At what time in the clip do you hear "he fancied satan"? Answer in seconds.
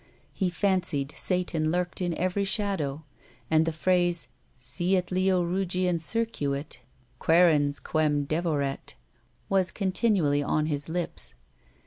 0.33-1.69